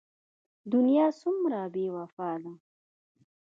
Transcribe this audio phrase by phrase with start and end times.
[0.73, 2.53] دنيا څومره بې وفا ده.